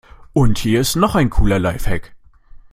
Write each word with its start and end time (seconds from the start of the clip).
Und 0.33 0.57
hier 0.57 0.81
ist 0.81 0.95
noch 0.95 1.13
ein 1.13 1.29
cooler 1.29 1.59
Lifehack. 1.59 2.15